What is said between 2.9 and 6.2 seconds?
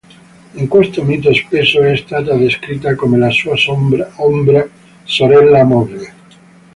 come la sua ombra, sorella o moglie.